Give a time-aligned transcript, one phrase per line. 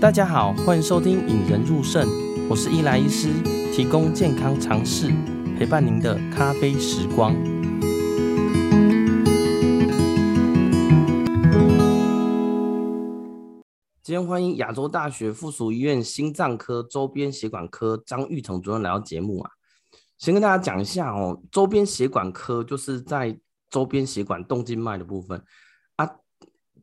[0.00, 2.06] 大家好，欢迎收听《引人入胜》，
[2.48, 3.32] 我是伊莱医师，
[3.74, 5.12] 提供健康常识，
[5.58, 7.34] 陪伴您的咖啡时光。
[14.00, 19.50] 今天欢迎亚洲大学附属医院心脏科周边血管科张玉成主任来到节目啊。
[20.16, 23.36] 先跟大家讲一下哦，周边血管科就是在
[23.68, 25.42] 周边血管动静脉的部分。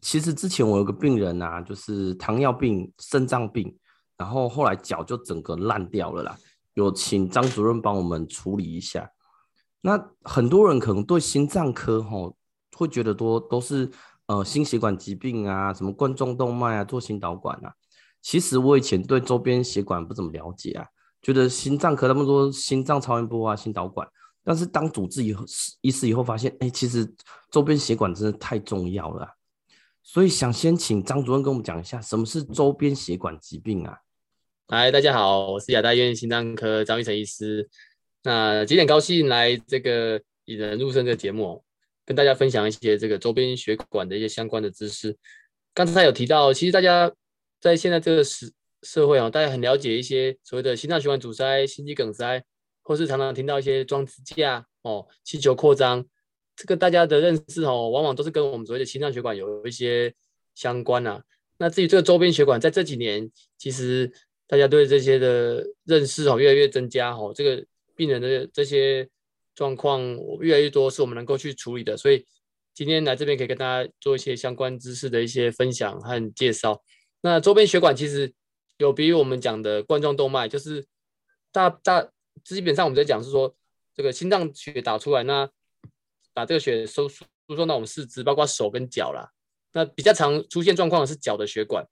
[0.05, 3.76] 其实之前我有个病人啊，就是糖尿病、肾脏病，
[4.16, 6.38] 然后后来脚就整个烂掉了啦。
[6.76, 9.10] 有请张主任帮我们处理一下。
[9.82, 12.38] 那很多人可能对心脏科吼
[12.73, 13.90] 会觉得多都是。
[14.27, 17.72] 呃，心血管疾病啊，什么冠状动脉啊，做心导管啊。
[18.24, 20.84] 其实我以前对周边血管不怎么了解啊，
[21.22, 24.08] 觉得心脏科那么多心脏超音波啊，心导管。
[24.44, 25.46] 但是当主治以后，
[25.82, 27.08] 医师以后发现，哎、其实
[27.52, 29.30] 周边血管真的太重要了、
[30.08, 33.98] 所以想先请张主任跟我们讲一下，什么是周边血管疾病啊？
[34.68, 37.68] 嗨，大家好，我是亚大医院心脏科张玉成医师。
[38.21, 41.65] 那今天高兴来这个引人入胜的节目。
[42.05, 45.18] 跟大家分享一些这个周边血管的一些相关的知识。
[45.74, 47.12] 刚才有提到，其实大家
[47.60, 52.43] 在现在这个时社会啊，大家很了解一些所谓的心脏血管阻塞、心肌梗塞，
[52.84, 56.05] 或是常常听到一些装支架哦、气球扩张，
[56.56, 60.14] 这个大家的认识哦，往往都是跟我们所谓的心脏血管有一些
[60.54, 61.24] 相关啊。
[61.58, 64.12] 那至于这个周边血管，在这几年，其实
[64.48, 67.66] 大家对这些的认识哦，越来越增加哦，这个
[67.96, 69.09] 病人的这些。
[69.56, 70.02] 状况
[70.42, 72.26] 越来越多，是我们能够去处理的，所以
[72.74, 76.84] 今天来这边可以跟大家做一些相关知识的一些分享和介绍。
[77.22, 78.34] 那周边血管其实
[78.80, 80.86] 有别于我们讲的冠状动脉，就是
[81.53, 82.06] 大大
[82.44, 83.56] 基本上我们在讲是说，
[83.96, 85.50] 这个心脏血打出来，那
[86.36, 87.25] 把这个血输输
[87.56, 89.31] 送到我们四肢，包括手跟脚啦。
[89.72, 91.84] 那比较常出现状况的是脚的血管。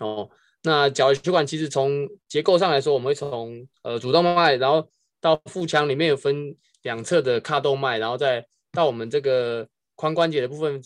[0.00, 0.28] 哦，
[0.62, 4.90] 那脚的血管其实从结构上来说，我们会从呃主动脉，然后
[5.20, 10.82] 到腹腔里面有分两侧的髂动脉，然后再到我们这个髋关节的部分，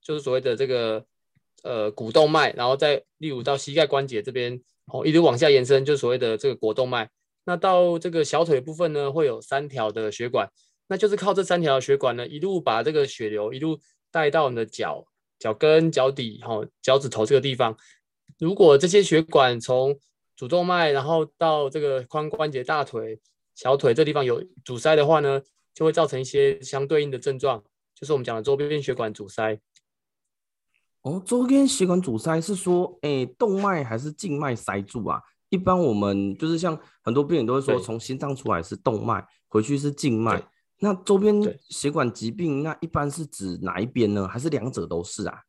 [0.00, 1.04] 就是所谓的这个
[1.62, 7.10] 呃股动脉，然后再例如到膝盖关节这边哦，一直往下延伸，就是所谓的这个膕动脉。
[7.44, 10.50] 那到这个小腿部分呢，会有三条的血管，
[10.88, 13.78] 那就是靠这三条血管呢，一路把这个血流一路
[14.10, 15.06] 带到你的脚、
[15.38, 17.76] 脚跟、脚底、哈、哦、脚趾头这个地方。
[18.38, 19.98] 如果这些血管从
[20.36, 23.20] 主动脉，然后到这个髋关节、大腿。
[23.54, 25.40] 小腿这地方有阻塞的话呢，
[25.72, 27.64] 就会造成一些相对应的症状，
[27.94, 29.58] 就是我们讲的周边血管阻塞。
[31.00, 35.22] 哦，周边血管阻塞是说，哎，动脉还是静脉塞住啊？
[35.48, 40.46] 一般我们就是像很多病人都会说，从心脏出来是动脉，回去是静脉。
[40.78, 44.26] 那周边血管疾病，那一般是指哪一边呢？
[44.28, 45.40] 还是两者都是啊？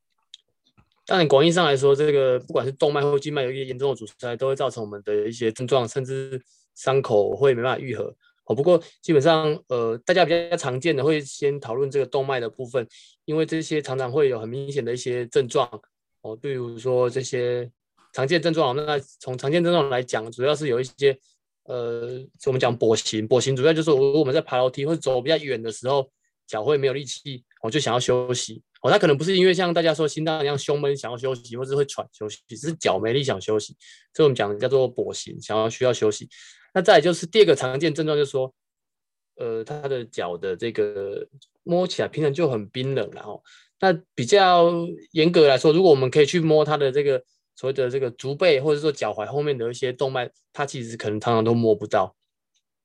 [1.06, 6.42] 当然，广义上来说，这个不管是动脉或静脉有一些严重的阻塞，都会造成我们的一些症状，甚至。
[6.78, 8.54] 伤口会没办法愈合哦。
[8.54, 12.88] 不过基本上，呃，大家比较常见的会先讨论这个动脉的部分，
[13.26, 15.68] 因为这些常常会有很明显的一些症状
[16.22, 16.36] 哦。
[16.36, 17.68] 比如说这些
[18.14, 21.18] 常见症状，那从常见症状来讲，主要是有一些
[21.68, 26.10] 呃，我们讲跛行，跛行主要就是如果我们在爬楼梯或者走比较远的时候，
[26.48, 28.90] 脚会没有力气，我就想要休息哦。
[28.90, 33.76] 他可能不是因为像大家说心脏一样胸闷想要休息，或者会喘休息，只是脚没力想休息，
[34.14, 36.30] 所以我们讲的叫做跛行，想要需要休息。
[36.74, 38.54] 那再就是第二个常见症状，就是说，
[39.36, 41.28] 呃，他的脚的这个
[41.64, 43.44] 摸起来平常就很冰冷，然后，
[43.82, 44.72] 那比较
[45.12, 47.22] 严格来说，如果我们可以去摸他的这个
[47.58, 52.16] 所谓的这个足背，或者说脚踝后面的一些动脉，它其实可能常常都摸不到。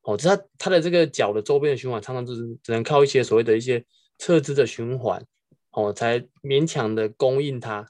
[0.01, 3.81] 哦，它它的这个脚的周边的循环，常常就是只能靠一些所谓的一些
[4.17, 5.25] 侧支的循环，
[5.71, 7.87] 哦，才勉强的供应它。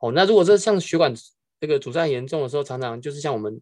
[0.00, 1.14] 哦，那如果这像血管
[1.58, 3.58] 这个阻塞严重的时候，常常就是像我们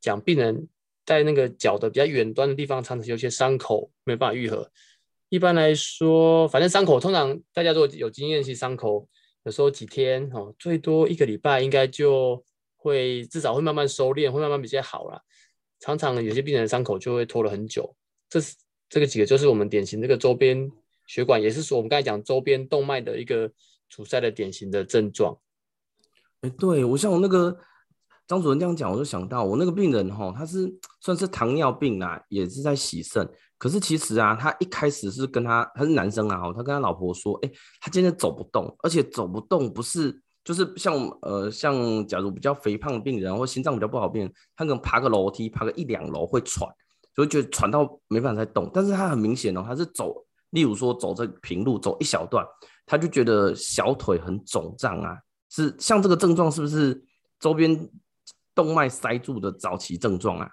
[0.00, 0.68] 讲病人。
[1.04, 4.70] 在那个脚的比较远端的地方，常常有些伤口没办法愈合。
[5.30, 9.08] 一般来说，反正伤口通常大家如果有经验，其实伤口
[9.44, 12.44] 有时候几天哦，最多一个礼拜，应该就
[12.76, 15.22] 会至少会慢慢收敛，会慢慢比较好了。
[15.80, 17.94] 常常有些病人的伤口就会拖了很久。
[18.28, 18.56] 这是
[18.88, 20.70] 这个几个就是我们典型这个周边
[21.06, 23.50] 血管，也是说我们刚才讲周边动脉的一个
[23.88, 25.38] 阻塞的典型的症状。
[26.42, 27.58] 哎，对，我像我那个。
[28.32, 33.28] 张主任这样讲，我就想到我那个病人哈，他是算是糖尿病啦，也是在洗肾。
[33.58, 46.66] 可是其实啊，他一开始是跟他他是男生啊，他跟他老婆说，哎、他今天走不动，而且走不动不是就是像呃像假如比较肥胖的病人或心脏比较不好病人，他可能爬个楼梯爬个一两楼会喘，
[47.14, 48.70] 就会觉得喘到没办法再动。
[48.72, 50.14] 但是他很明显哦，他是走，
[50.50, 52.46] 例如说走这平路走一小段，
[52.86, 55.18] 他就觉得小腿很肿胀啊，
[55.50, 57.04] 是像这个症状是不是？
[57.42, 57.76] 周边
[58.54, 60.50] 动脉塞住的早期症状啊？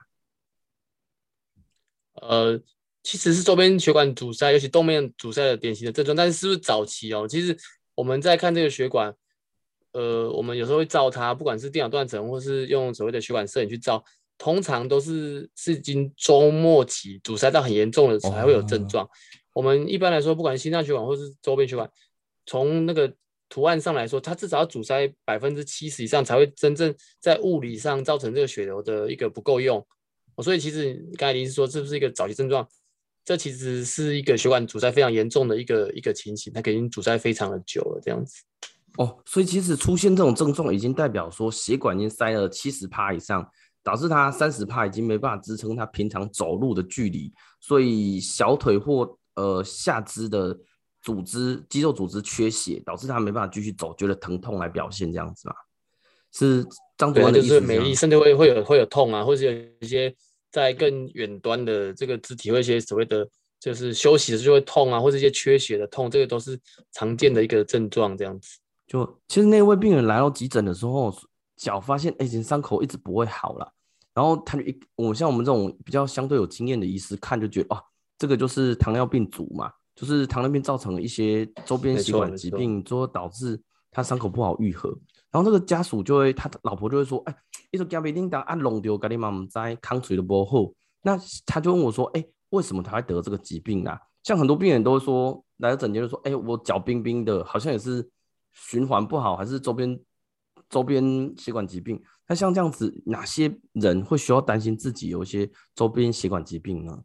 [2.21, 2.59] 呃，
[3.01, 6.15] 其实是周边血管阻塞，尤其动脉阻塞的典型的症状。
[6.15, 7.27] 但是是不是早期哦？
[7.27, 7.57] 其实
[7.95, 9.13] 我们在看这个血管，
[9.93, 14.03] 呃，我们有时候会照它，不管是电脑断层或是用所谓的血管摄影去照，
[14.37, 19.05] 通常都是是已经周末期阻塞到很严重的时候才会有症状。
[19.05, 19.09] 哦、
[19.53, 21.89] 我们一般来说，不管心脏血管或是周边血管，
[22.45, 23.13] 从那个
[23.49, 29.85] 图案上来说，它至少要阻塞百分之七十以上，才会真正在物理上造成这个血流的一个不够用。
[30.43, 32.65] 所以其实刚才您是说是不是一个早期症状？
[33.25, 38.41] 这其实是一个血管阻塞非常严重的一个一个情形，它已经阻塞非常的久了这样子。
[38.97, 43.47] 哦，所以其实出现这种症状，已经代表说血管已经塞了七十趴以上，
[43.83, 50.57] 导致它三十趴已经没办法支撑它平常走路的距离，所以小腿或呃下肢的
[51.01, 55.55] 组织肌肉组织缺血，导致他没办法继续走，觉得疼痛来表现这样子嘛？
[56.31, 56.65] 是
[56.97, 57.53] 张主任的意思是？
[57.55, 60.15] 就是没力甚至会会有会有痛啊，或者有一些。
[60.51, 63.29] 在更远端的这个肢体，会一些所谓的
[63.59, 66.59] 就是休息的时候就会痛啊，或者一些缺血的痛，这个都是
[66.91, 68.17] 常见的一个症状。
[68.17, 68.57] 这样子，
[68.87, 71.15] 就其实那位病人来到急诊的时候，
[71.55, 73.71] 脚发现哎，伤口一直不会好了，
[74.11, 77.83] 然后他就一，我像我们这种比较相对有经验的医师看就觉得，哦，
[78.17, 83.61] 这个就是糖尿病足嘛，就是糖尿病造成了一些周边血管疾病，之后导致
[83.91, 84.89] 他伤口不好愈合。
[85.29, 87.35] 然后那个家属就会，他的老婆就会说，哎，
[87.69, 93.99] 你说甲贝丁当按弄丢，咖喱妈妈在康垂的波后，那他就问我说，哎，为什么他会得这个疾病啊？
[94.23, 98.09] 像很多病人都会说，来到诊间就说，哎，我脚冰冰的，好像也是
[98.53, 99.99] 循环不好，还是周边
[100.69, 102.01] 周边血管疾病？
[102.25, 107.03] 那像这样子，哪些人会需要担心自己有一些周边血管疾病呢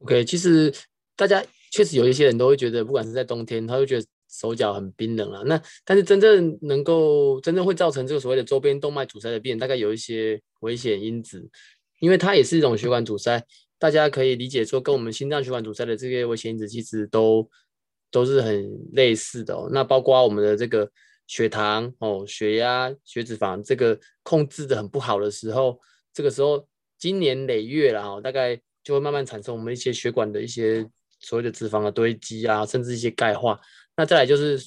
[0.00, 0.70] ？OK，其实
[1.16, 4.06] 大家确实有一些人都会觉得，不管是在冬天，他会觉得。
[4.28, 11.48] 手脚很冰冷啊，那但是真正能够真正会造成这个所谓的周边动脉阻塞的病，大概有一些危险因子，
[12.00, 13.40] 因为它也是一种血管阻塞，
[13.78, 17.48] 大家可以理解说跟我们心脏血管阻塞的这些危险因子其实都
[18.10, 19.68] 都是很类似的哦。
[19.70, 20.90] 那包括我们的这个
[21.28, 25.80] 血糖哦、血压、血脂肪这个控制的很不好的时候，
[26.12, 26.66] 这个时候
[26.98, 30.84] 经年累月了哦，大概就会慢慢产生我们一些血管的一些
[31.18, 33.60] 所谓的脂肪的堆积啊，甚至一些钙化。
[33.96, 34.58] 那再来就是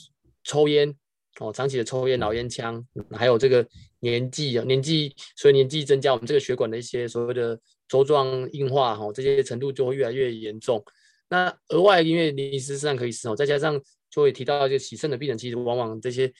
[0.43, 0.93] 抽烟
[1.39, 3.65] 哦，长期的抽烟、老烟枪，还有这个
[3.99, 10.83] 年纪啊，年纪随年纪增加，我们这个血管的一些所谓的粥状硬化哈，这些程度就会越来越严重。
[11.29, 13.79] 那额外因为临时肾可以使哦，再加上
[14.09, 16.33] 就会提到一些洗肾的病人，其实往往这些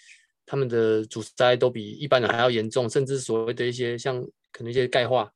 [0.45, 4.19] 他们的阻塞都比一般人还要严重，甚至所谓的一些像
[4.51, 5.31] 可能一些钙化，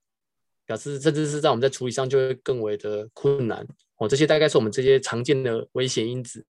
[0.66, 3.66] 表示甚至是在我们在处理上就会更为的困难
[4.04, 4.08] 哦。
[4.08, 6.46] 这些大概是我们这些常见的危险因子。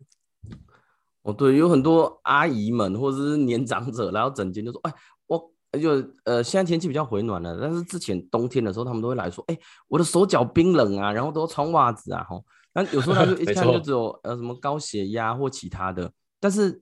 [1.23, 4.93] 哦，对，有很多阿姨们或者是年长者然后整间，就说：“哎，
[5.27, 5.91] 我就
[6.25, 9.59] 呃，现在天气比较回暖了，但是之前冬天的时候，他们都会来说：‘哎，
[9.89, 16.79] 我的手脚冰冷啊，然后都要穿袜子啊。’吼，那有时候他就 一看就只有呃什么高血压或其他的，但是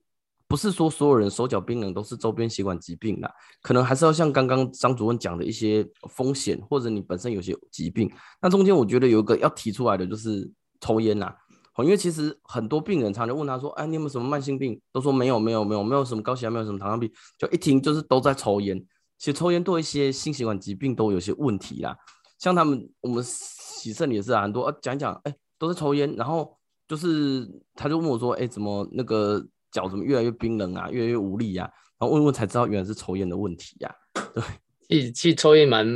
[0.49, 3.33] 不是说所有人手脚冰冷都是周边血管疾病啦，
[3.63, 8.11] 可能还是要像刚刚张主任讲的一些风险，或者你本身有些疾病。
[8.41, 10.51] 那中间我觉得有一个要提出来的就是
[10.83, 11.35] 抽烟呐。”
[11.79, 17.11] 因为其实很多病人常常问他说：“哎，你有没有什么慢性病？”都说没有，没有，没有，没有什么高血压，没有什么糖尿病。
[17.39, 18.79] 就一听就是都在抽烟。
[19.17, 21.97] 其实抽烟对一些心血管疾病都有些问题啦。
[22.39, 26.15] 像他们，我们洗肾也是啊，很多啊讲讲，哎，都在抽烟。
[26.15, 26.55] 然后
[26.87, 34.23] 就是他就问我说：“哎，怎么那个脚怎么越来越冰冷啊，越来越无力呀、啊？”然后问问才知道原来是抽烟的问题呀、啊。
[34.35, 34.43] 对，
[34.89, 35.87] 其实其实抽烟蛮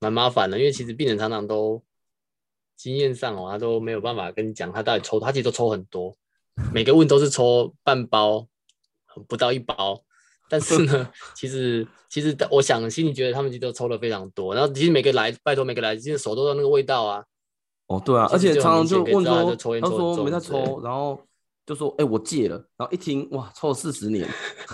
[0.00, 1.80] 蛮麻烦的，因为其实病人常常都。
[2.82, 6.16] 经验上哦，他都没有办法跟你讲他到底抽，他其实都抽很多，
[6.72, 8.46] 每个问都是抽半包，
[9.28, 10.02] 不到一包。
[10.48, 14.54] 但是呢， 其实其实我想心里觉得他们其实都抽了非常多。
[14.54, 17.22] 然后其实每个来，拜托每个来，其实手都有那个味道啊。
[17.88, 21.20] 哦，对啊，而且常常就问说，他说没在抽，然后
[21.66, 24.26] 就说哎、欸、我戒了，然后一听哇抽了四十年，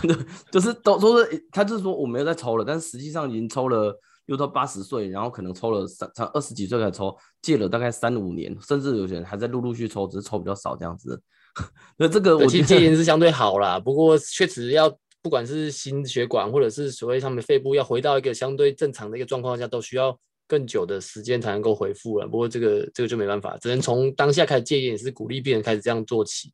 [0.52, 3.98] 就是都都是他就是说我没有在抽了，但是实际上已经抽了。
[4.26, 11.20] 又到八十岁，然后可能抽了三，才二十几岁才抽，戒了大概三五年，甚至有些人还在陆陆续续抽，只是抽比较少这样子。
[11.96, 14.90] 那这个我觉得戒烟是相对好啦，不过确实要
[15.22, 22.26] 不管是心血管或者是所谓他们肺部要回到一个相对正常的一个状况下，都需要更久的时间才能够恢复了。
[22.26, 26.52] 不过这个这个就没办法，只能从当下开始戒烟，也是鼓励病人开始这样做起。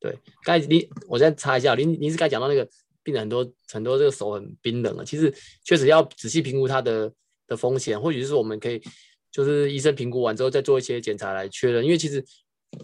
[0.00, 2.66] 对，刚才你我再插一下，您您是刚才讲到那个。
[3.08, 5.02] 病人很多很多，这个手很冰冷了。
[5.02, 5.32] 其实
[5.64, 7.10] 确实要仔细评估它的
[7.46, 8.78] 的风险，或许是我们可以
[9.32, 11.82] 就是医生评估完之后再做一些检查来确认。
[11.82, 12.22] 因为其实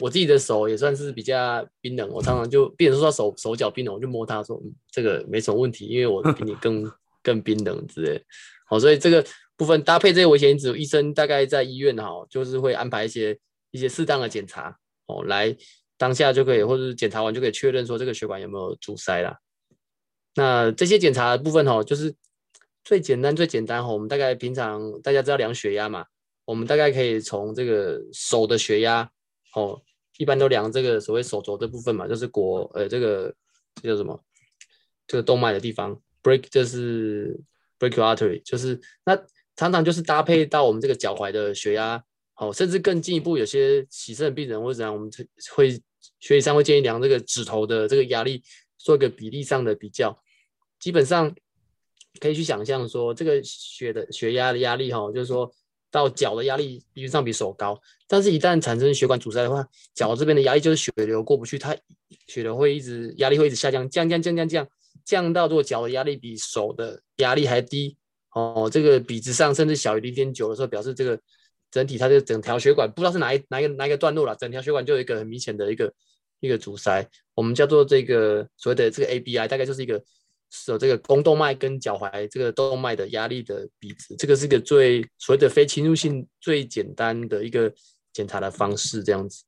[0.00, 6.90] 我自己的手也算是比较冰冷，我常常就病人说他手手脚冰冷，我就摸他说，嗯，这个没什么问题，因为我比你更
[7.22, 8.18] 更冰冷之类。
[8.66, 9.22] 好，所以这个
[9.58, 13.38] 部分搭配这些危险因子，医生大概在医院哈，就是会安排一些
[13.72, 14.74] 一些适当的检查
[15.06, 15.54] 哦，来
[15.98, 19.36] 当下就可以，或者是检查完就可以确认说这个血管有没有阻塞啦。
[20.36, 22.14] 那这些检查的部分哈，就是
[22.82, 26.04] 最简单最简单哈，我们大概平常大家知道量血压嘛，
[26.44, 29.10] 我们大概可以从这个手的血压
[29.54, 29.80] 哦，
[30.18, 33.34] 一般都量这个所谓手肘这部分嘛，就是果呃这个
[33.80, 34.20] 这叫什么？
[35.06, 37.38] 这个动脉的地方，break 就是
[37.78, 39.14] brake artery，就是那
[39.54, 42.02] 常常就是搭配到我们这个脚踝的血压，
[42.36, 45.10] 哦，甚至更进一步，有些洗肾的病人或者怎样，我们
[45.54, 45.80] 会
[46.20, 48.42] 学医上会建议量这个指头的这个压力，
[48.78, 50.18] 做一个比例上的比较。
[50.78, 51.34] 基本上
[52.20, 55.50] 可以去想象说，这个血的血压的压力哈，就是说
[55.90, 61.74] 到脚的压力理论上比手高，但是一旦产生血管阻塞的话，脚这边的压力就是血流过不去，它
[62.26, 64.68] 血流会一直压力会一直下降，降降降降降
[65.04, 67.96] 降到如果脚的压力比手的压力还低
[68.32, 71.18] 哦，这个比值上甚至小于零点九的时候，表示这个
[71.70, 75.92] 整体它这个整条血管不知道是哪一哪一个哪一个段落了，整条血管就有一个很明显的一个
[76.38, 80.00] 一个阻塞，我们叫做这个所谓的这个 ABI，大概就是一个。
[80.50, 87.72] 是这个肱动脉跟脚踝这个动脉的压力的比值，这个是一个最所谓的非侵入性最简单的一个
[88.12, 89.44] 检查的方式，这样子。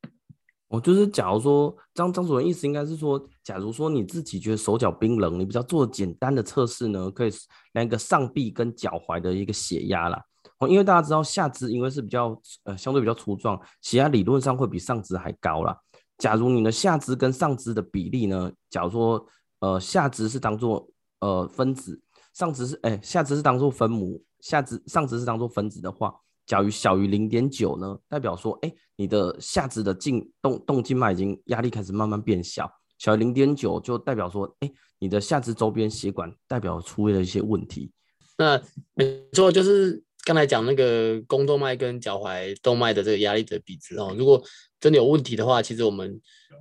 [0.69, 7.31] 我就是假如说张张主任意思应该是说，假如说你自己觉得手脚冰冷，你比较做简单的测试呢，可以
[7.75, 10.21] 来一个上臂跟脚踝的一个血压啦。
[10.59, 15.79] 哦，因为大家知道下肢因为是比较呃相对比较粗壮，血压理论上会比上肢还高啦。
[16.19, 19.25] 假如你的下肢跟上肢的比例呢，假如说
[19.67, 22.01] 呃下肢是当做呃，分子
[22.35, 37.91] 上肢是哎，下肢是当做分母，下肢上肢是当做分子的话，假如小于零点九呢，代表说哎，你的下肢的静动动静脉已经压力开始慢慢变小，小于零点九就代表说哎，你的下肢周边血管代表出了一些问题。
[38.39, 38.63] 那
[38.95, 44.43] 没错，就是刚才讲那个肱动脉跟脚踝动脉的这个压力的比值哦，如果
[44.79, 46.21] 真的有问题的话，其实我们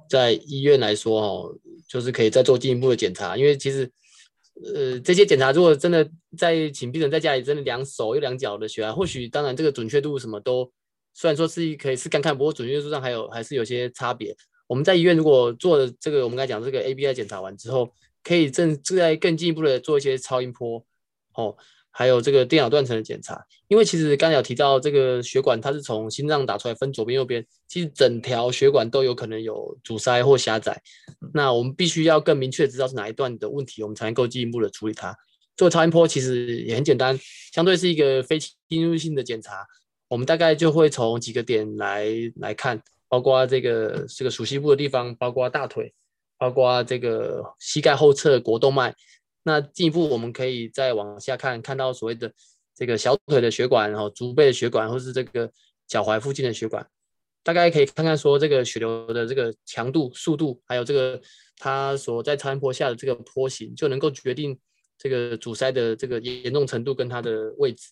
[0.09, 1.57] 在医院来说哦，
[1.89, 3.91] 就是可以再做进一步的检查，因为其实。
[4.73, 10.71] 呃，这些检查如果真的在请病人在家里真的量手又量脚的血压，或许当然这个准确度什么都
[11.13, 14.33] 虽然说是可以是看看，不过准确度上还有还是有些差别。
[14.67, 17.91] 我们在医院如果做的这个我们刚才讲这个 ABI 检查完之后，
[18.23, 20.85] 可以正再更进一步的做一些超音波
[21.33, 21.57] 哦。
[21.97, 30.81] 还有这个电脑断层的检查，因为其实刚才有提到这个血管，它是从心脏打出来分左边右边，其实整条血管都有可能有阻塞或狭窄。
[31.33, 35.15] 那我们必须要更明确知道是哪一段的问题，我们才能够进一步的处理它。
[35.55, 37.17] 做超音波其实也很简单，
[37.53, 39.65] 相对是一个非侵入性的检查，
[40.09, 45.93] 我们大概就会从几个点来来看，包括这个这个熟悉部的地方，包括大腿，
[46.37, 48.93] 包括这个膝盖后侧股动脉。
[49.47, 52.33] 那进一步，我们可以再往下看，看到所谓的
[52.73, 55.51] 这个小腿的血管，然后足背的血管，或是这个
[55.87, 56.83] 脚踝附近的血管，
[57.43, 61.21] 大概可以看看说这个血流的这个强度、速度，还有这个
[61.59, 64.57] 它所在超音波下的这个波形，就能够决定
[64.97, 67.91] 这个阻塞的这个严重程度跟它的位置。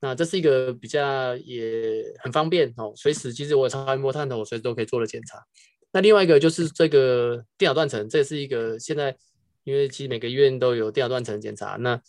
[0.00, 5.42] 那这是一个比较也很方便哦，随时其实我超音波探头，我随时都可以做的检查。
[5.90, 9.16] 那另外一个就是这个电脑断层，这是一个现在。
[9.64, 12.00] 因为其实每个医院都有电脑断层检查，那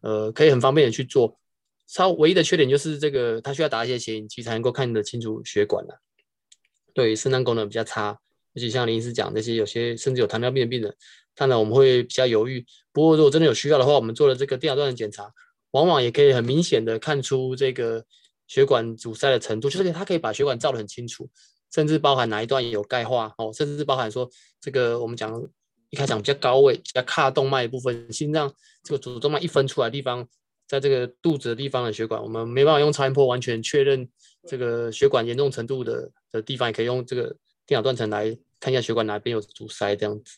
[0.00, 1.38] 呃可以很方便的去做。
[1.86, 6.00] 稍唯一的缺点就是这个，它需要打一些显影剂才能够看得清楚血管了。
[6.92, 8.18] 对，肾脏功能比较差，
[8.54, 10.92] 而且像林医师讲那些有些甚至有糖尿病的病人，
[11.36, 12.66] 当然我们会比较犹豫。
[12.90, 15.32] 不过如果真的有需要的话，我们做了这个电脑断层检查，
[15.70, 18.04] 往往也可以很明显的看出这个
[18.48, 21.30] 血管阻塞的程度，就是它可以把血管照得很清楚，
[21.72, 24.28] 甚至包含哪一段有钙化哦，甚至包含说
[24.60, 25.48] 这个我们讲。
[25.96, 30.28] 一开始讲比较高位、比较髂动脉的部分，心脏这个主动脉一分出来地方，
[30.68, 34.06] 在这个肚子的地方的血管，我们没办法用超音波完全确认
[34.46, 37.34] 这个血管严重程度的的地方，也可以用这个
[37.66, 40.36] 电脑断层来看一下血管哪边有阻塞这样子。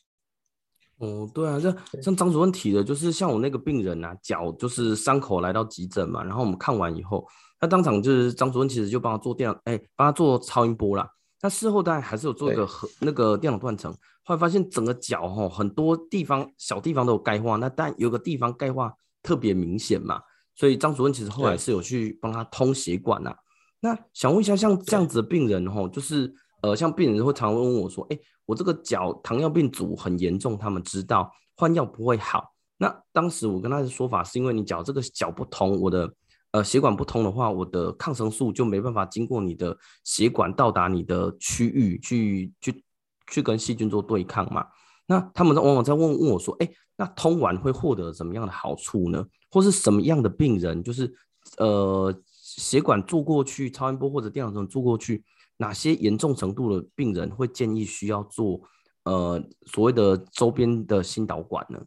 [0.98, 7.26] 哦，对啊，这像张主任提的，就是像我那个病人啊，脚就是伤口来到急诊嘛，然后我们看完以后，
[7.58, 11.10] 他当场就是张主任其实就帮他做电，哎，帮他做超音波啦。
[11.40, 13.92] 那事后当然还是有做一个和那个电脑断层，
[14.24, 18.92] 后来发现整个脚哈很多地方小地方都有钙化，那但有个地方钙化
[19.22, 20.20] 特别明显嘛，
[20.54, 23.34] 所以张主任其实后来是有去帮他通血管呐。
[23.80, 32.52] 那想问一下，像这样子的病人哈，就是呃，像病人会常问我说，哎，我这个脚糖尿病足很严重，他们知道换药不会好。
[32.76, 36.12] 那当时我跟他的说法是因为你脚这个脚不通，我的
[36.52, 42.84] 呃血管不通的话，我的抗生素就没办法经过你的血管到达你的区域去去
[43.30, 44.66] 去跟细菌做对抗嘛。
[45.06, 49.26] 那他们往往在问问我说，哎，那通完会获得什么样的好处呢？
[49.50, 51.14] 或是什么样的病人，就是
[51.56, 55.24] 呃血管做过去超音波或者电脑中做过去，
[55.56, 58.60] 哪些严重程度的病人会建议需要做
[59.04, 61.80] 呃所谓的周边的心导管呢？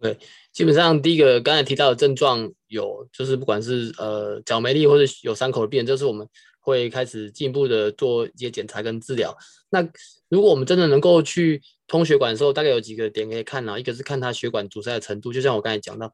[0.00, 0.16] 对，
[0.50, 6.26] 基本上第一个刚才提到的症状有，就是不管是呃脚没力或者有伤口的病人，就是我们
[6.58, 9.36] 会开始进一步的做一些检查跟治疗。
[9.68, 9.86] 那
[10.30, 16.10] 如果我们真的能够去通血管的时候，大概有几个点可以看啊，一个是看它血管阻塞的程度，就像我刚才讲到，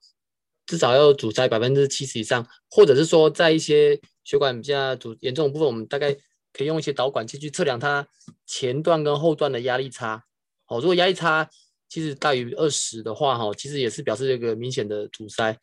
[0.66, 6.12] 至少要阻塞百分之七十以上，或者是说在一些血管比较阻严重的部分，我们大概
[6.52, 8.08] 可以用一些导管器去测量它
[8.46, 10.24] 前段跟后段的压力差。
[10.66, 11.48] 哦，如果压力差，
[11.88, 15.56] 其实大于二十的话，哈，其实也是表示一个明显的阻塞。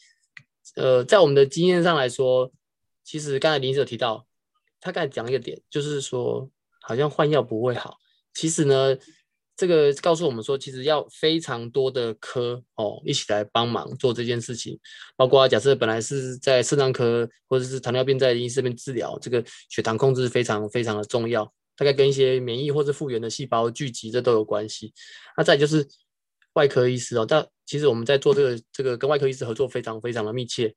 [0.75, 2.51] 呃，在我们的经验上来说，
[3.03, 4.25] 其实刚才林医师有提到，
[4.79, 6.49] 他刚才讲一个点，就是说
[6.81, 7.97] 好像换药不会好。
[8.33, 8.97] 其实呢，
[9.57, 14.79] 这个告诉我们说，其实要非常多的科哦一起来帮忙做这件事情。
[15.17, 21.43] 包括假设本来是在肾脏科或者是糖尿病在医师这边治疗，这个血糖控制非常非常的重要，
[21.75, 24.93] 大概跟一些免疫或者复原的细胞聚集这都有关系。
[25.37, 25.85] 那再就是。
[26.53, 30.73] 外科医师哦，但其实我们在做这个这个跟外科医师合作非常非常的密切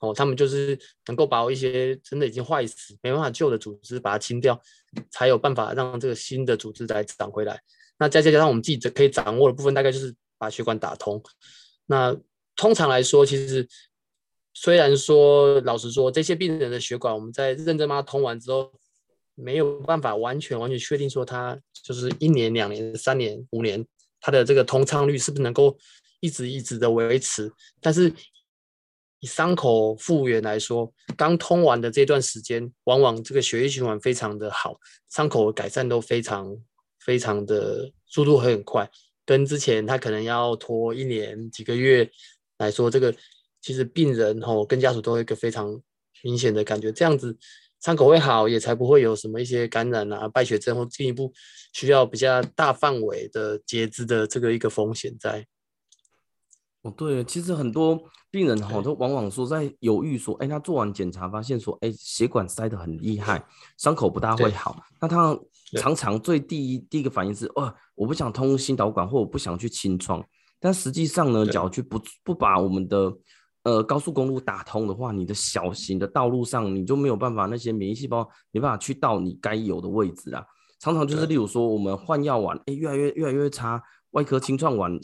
[0.00, 4.60] 哦，他们就是能够把一些真的已经坏死没办法救的组织把它清掉，
[5.10, 7.60] 才有办法让这个新的组织再长回来。
[7.98, 11.22] 那再加上我们自己可以掌握的部分，大概就是把血管打通。
[11.86, 12.14] 那
[12.54, 13.66] 通常来说，其实
[14.52, 18.70] 虽然说老实说，这些病人的血管我们在认真把它通完之后，
[19.34, 23.84] 没有办法完全完全确定说他就是一年、两年、三年、五年。
[24.26, 25.78] 它的这个通畅率是不是能够
[26.18, 27.48] 一直一直的维持？
[27.80, 28.12] 但是
[29.20, 36.56] 以伤口复原来说，刚通完的这段时间，往往这个血液循环非常的好，伤口改善都非常
[36.98, 38.90] 非常的速度会很快。
[39.24, 42.10] 跟之前他可能要拖一年几个月
[42.58, 43.14] 来说，这个
[43.60, 45.80] 其实病人吼跟家属都有一个非常
[46.24, 47.38] 明显的感觉，这样子。
[47.86, 51.32] 伤口会好，也才不会有什么一些感染啊、败血症或进一步
[51.72, 55.46] 需要比较大范围的截肢的这个一个风险在。
[56.82, 57.96] 哦，对，其实很多
[58.28, 63.46] 病人哈都往往说在犹豫说，哎，他做完检查发现说，哎，血管塞得很厉害，
[63.78, 64.82] 伤口不大会好。
[65.00, 65.38] 那他
[65.76, 70.20] 常常最第一第一个反应是，哦，我不想通心导管，或我不想去清创。
[70.58, 73.16] 但实际上呢，假如去不不把我们的
[73.66, 80.46] 呃，高速公路打通的话，你的小型的道路上，你就没有办法，那些免疫细胞没办法去到你该有的位置啊。
[80.78, 84.96] 常常就是，例如说，我们换药丸，哎，越来越越来越差，外科清创完，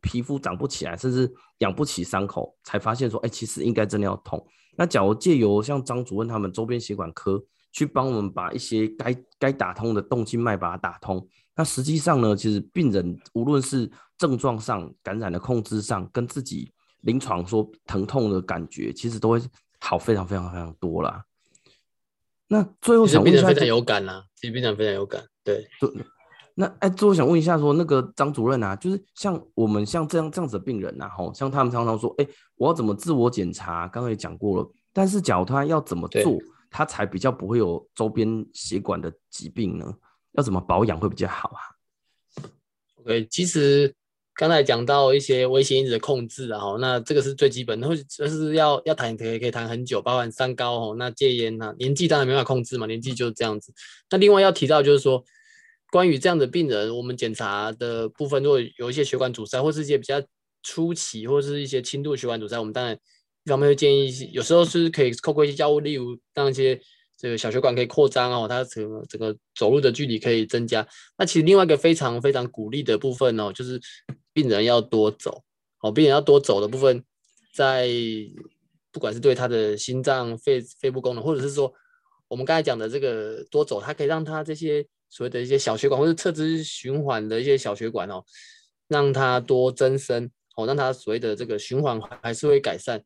[0.00, 4.42] 皮肤长不起来，甚至养不起伤口，才发现说，哎，其实应该真的要痛。
[4.74, 16.72] 那假如借由像张主任他们周边血管科去帮我们把一些该该打通的动静脉把它打通，那实际上呢，其实病人无论是症状上、感染的控制上，跟自己。
[17.02, 19.40] 临床说疼痛的感觉，其实都会
[19.78, 21.24] 好非常非常非常多啦。
[22.48, 25.24] 那最后想问一下，非常有感啦，其实非常非常有感。
[25.42, 25.66] 对，
[26.54, 33.88] 那哎，最后想问一下，说那个张主任啊，就是像我们像这样这样子的病人啊，吼，像他们常常说，哎，我要怎么自我检查？
[33.88, 36.38] 刚刚也讲过了，但是假如他要怎么做，
[36.70, 39.92] 他才比较不会有周边血管的疾病呢？
[40.32, 41.60] 要怎么保养会比较好啊
[42.96, 43.94] ？OK，其实。
[44.34, 53.72] 刚才讲到一些危险因子的控制啊，那这个是最基本的，或者就是要要谈可以可以谈很久，包含三高哈，那戒烟呐，年纪当然没办法控制嘛，年纪就是这样子。
[54.10, 55.22] 那另外要提到就是说，
[55.90, 60.22] 关于这样的病人，我们检查的部分，如果有一些血管阻塞，或是一些比较
[60.62, 62.98] 初期，或是一些轻度血管阻塞，我们当然
[63.44, 66.80] 一方面会建议，有时候是可以透过一些药物，例如让一些。
[67.14, 70.84] 这个小血管可以扩张哦，它整个整个走路的距离可以增加。
[71.16, 73.80] 那其实另外一个非常非常鼓励的部分哦，就是
[74.32, 75.42] 病人要多走
[75.80, 77.04] 哦，病人要多走的部分，
[77.54, 77.88] 在
[78.90, 81.72] 不管是对他的心脏、肺肺部功能，或者是说
[82.28, 88.24] 我们刚才讲的这个多走，它可以让他这些所谓的一些小血管或者侧支循环的一些小血管哦，
[88.88, 93.04] 让它多增生哦，让它所谓的这个循环还是会改善。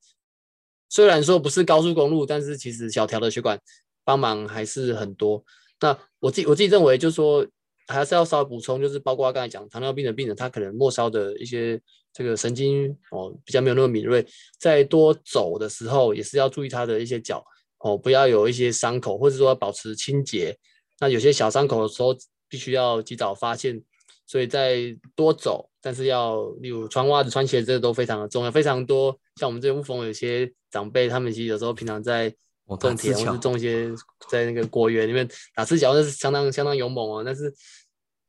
[0.88, 3.60] 虽然说不是高速公路，但是其实小条的血管。
[4.06, 5.44] 帮忙还是很多。
[5.80, 7.44] 那我自己我自己认为，就是说
[7.86, 11.80] 还是要稍微补充，就是包括刚才讲糖尿病的病人，他可能末梢的一些
[12.12, 14.26] 这个神经哦比较没有那么敏锐，
[14.58, 17.44] 在多走的时候也是要注意他的一些脚
[17.78, 20.56] 哦，不要有一些伤口，或者说保持清洁。
[20.98, 22.16] 那有些小伤口的时候，
[22.48, 23.82] 必须要及早发现。
[24.28, 24.78] 所以在
[25.14, 28.50] 多走，但是要例如穿袜子、穿鞋子，这个都非常的重要。
[28.50, 32.34] 非常多像我们这边雾峰有些长辈，他们其实有时候平常在
[32.74, 33.88] 种田或是种一些
[34.28, 37.22] 在那个果园里面打赤脚，那是相当相当勇猛哦。
[37.24, 37.52] 但是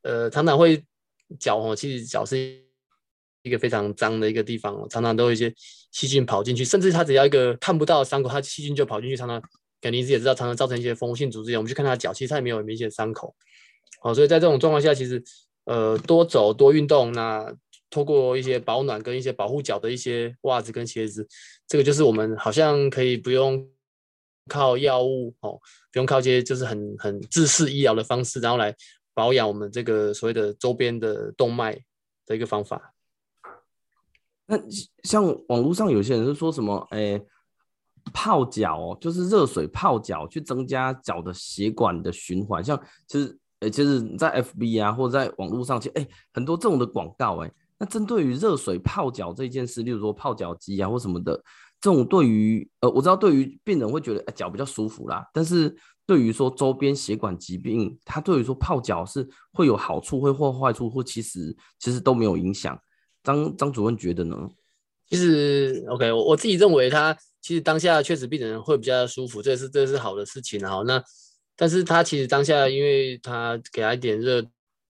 [0.04, 0.84] 呃，常常会
[1.40, 2.38] 脚哦，其实脚是
[3.42, 5.52] 一个非常脏的一个地方哦，常常都有一些
[5.92, 9.42] 细菌跑进去，甚至他只要一个看不到的伤口，他细菌就跑进去，常常
[9.82, 11.60] 肯定是也知道，常常造成一些蜂窝性组织炎。
[11.60, 13.36] 我们去看他的脚，其实他也没有明显伤口。
[14.02, 15.24] 好，所以在这种状况下，其实
[15.66, 17.52] 呃多走多运动，那
[17.90, 21.28] 透过一些保暖跟一些保护脚的一些袜子跟鞋子，
[21.68, 23.68] 这个就是我们好像可以不用
[24.48, 25.60] 靠药物哦，
[25.92, 28.76] 不用靠一些就是很很自式医疗的方式，然后来
[29.14, 31.78] 保养我们这个所谓的周边的动脉
[32.26, 32.94] 的一个方法。
[34.46, 34.58] 那
[35.04, 37.22] 像网络上有些人是说什么，哎，
[38.14, 43.38] 泡脚哦，就是热水泡脚去增加脚的血管的循环，像其实。
[43.60, 51.44] 哎，其实，在 FB 啊，或者在网络上，其实哎，很多这种的广告，哎，那针对于热水泡脚这件事，例如说泡脚机啊，或什么的，
[51.80, 62.80] 这种对于呃，我知道对于病人会觉得哎，脚比较舒服啦，但是对于说周边血管疾病，它对于说泡脚是会有好处，会或坏处，或其实其实都没有影响。
[63.24, 64.36] 张张主任觉得呢？
[65.10, 70.82] 其实 OK，我我自己认为，他其实当下确实病人会比较舒服，这是这是好的事情啊。
[70.86, 71.02] 那
[71.56, 74.42] 但是他其实当下，因为他给他一点热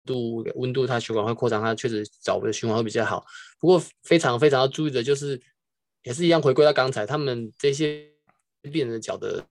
[0.05, 3.23] 度、温度，他血管会扩张，他确实脚的循环会比较好。
[3.59, 5.39] 不过非常非常要注意的就是，
[6.03, 8.07] 也是一样回归到刚才，他们这些
[8.61, 9.45] 病人的脚的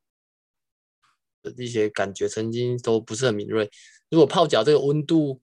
[1.43, 3.71] 的一些感觉神经都不是很敏锐。
[4.11, 5.41] 如果泡脚这个温度，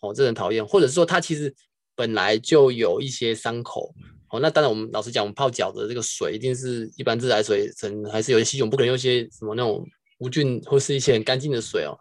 [0.00, 1.54] 哦，这很讨厌，或者是说他其实
[1.94, 3.94] 本来就有一些伤口，
[4.30, 9.88] 哦，那当然我们老实讲，我们泡脚的这个水一定是一般自来水，可能还是有些细菌，不可能用一些什么那种。
[10.20, 11.96] 无菌或是一些很干净的水哦，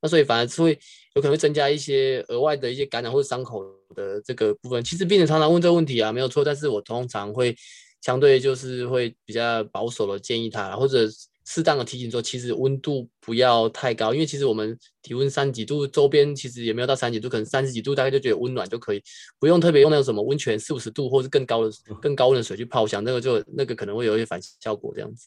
[0.00, 0.78] 那所以反而是会
[1.14, 4.82] 有可能会增加一些额外的一些感染或者伤口的这个部分。
[4.84, 7.56] 其实病人常常问这个问题啊，没有错，但是我通常会
[8.00, 11.08] 相对就是会比较保守的建议他，或者
[11.46, 19.02] 适当的提醒说，其实温度不要太高，因为其实我们体温三几度，周边其实也没有到三几度，可能三十几度大概就觉得温暖就可以，
[19.40, 21.70] 不用特别用那种什么温泉四五十度或是更高的
[22.02, 25.26] 更高温的水去泡，想那个就那个可能会有一些反效果这样子。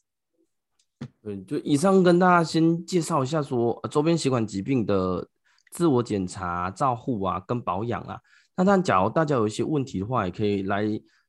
[1.24, 5.28] 嗯，就以上跟大家先介绍一下说，周边血管疾病的
[5.72, 8.20] 自我检查、照护啊，跟保养啊。
[8.56, 10.86] 那但假如大家有一些问题的话，也可以来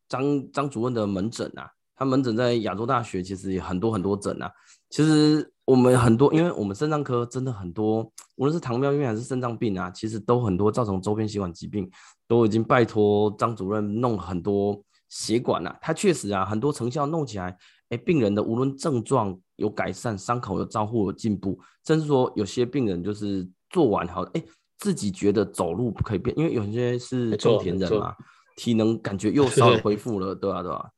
[0.08, 1.70] 张张主任的门诊啊。
[1.94, 4.50] 他门诊在亚洲大学，其实也很多很多诊啊。
[4.90, 8.02] 其实我们很多，因为我们肾脏科真的很多，
[8.36, 11.88] 无论是糖尿病还是肾脏病啊，其实都很多造成周边血管疾病，
[12.26, 15.78] 都已经拜托张主任弄很多血管了啊。
[15.80, 17.56] 他确实啊，很多成效弄起来。
[17.90, 24.42] 哎，病人的无论症状有改善，伤口有照护有进步，甚至说有些病人就是做完好，哎，
[24.78, 28.14] 自己觉得走路不可以变，因为有些是种田人嘛，
[28.56, 30.62] 体能感觉又稍微恢复了，对吧、啊？
[30.62, 30.90] 对吧、啊？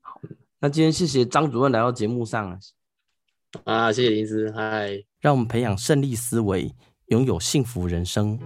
[0.00, 0.20] 好，
[0.60, 2.56] 那今天谢谢张主任来到节目上
[3.64, 6.72] 啊，谢谢林医师，嗨，让我们培养胜利思维，
[7.08, 8.38] 拥有幸福人生。